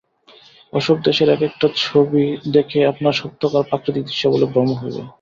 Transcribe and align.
ও-সব 0.73 0.97
দেশের 1.03 1.27
এক 1.29 1.41
একটা 1.49 1.67
ছবি 1.81 2.23
দেখে 2.53 2.79
আপনার 2.91 3.13
সত্যকার 3.21 3.63
প্রাকৃতিক 3.69 4.03
দৃশ্য 4.05 4.23
বলে 4.27 4.45
ভ্রম 4.51 4.69
হবে। 4.73 5.01